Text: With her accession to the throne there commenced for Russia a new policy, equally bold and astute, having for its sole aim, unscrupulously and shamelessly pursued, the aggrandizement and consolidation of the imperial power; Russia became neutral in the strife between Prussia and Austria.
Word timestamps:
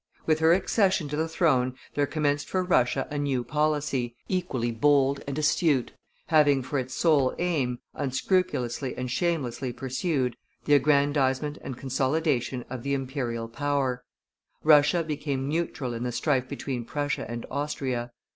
With 0.25 0.39
her 0.39 0.51
accession 0.51 1.07
to 1.09 1.15
the 1.15 1.27
throne 1.27 1.75
there 1.93 2.07
commenced 2.07 2.49
for 2.49 2.63
Russia 2.63 3.07
a 3.11 3.19
new 3.19 3.43
policy, 3.43 4.15
equally 4.27 4.71
bold 4.71 5.21
and 5.27 5.37
astute, 5.37 5.91
having 6.29 6.63
for 6.63 6.79
its 6.79 6.95
sole 6.95 7.35
aim, 7.37 7.77
unscrupulously 7.93 8.97
and 8.97 9.11
shamelessly 9.11 9.71
pursued, 9.73 10.37
the 10.65 10.73
aggrandizement 10.73 11.59
and 11.61 11.77
consolidation 11.77 12.65
of 12.67 12.81
the 12.81 12.95
imperial 12.95 13.47
power; 13.47 14.03
Russia 14.63 15.03
became 15.03 15.47
neutral 15.47 15.93
in 15.93 16.01
the 16.01 16.11
strife 16.11 16.49
between 16.49 16.83
Prussia 16.83 17.29
and 17.29 17.45
Austria. 17.51 18.11